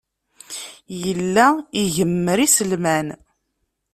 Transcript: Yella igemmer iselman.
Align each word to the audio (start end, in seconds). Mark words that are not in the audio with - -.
Yella 1.01 1.47
igemmer 1.81 2.37
iselman. 2.45 3.07